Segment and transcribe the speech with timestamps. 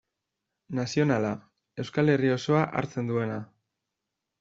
[0.79, 1.35] Nazionala,
[1.85, 3.41] Euskal Herri osoa hartzen duena.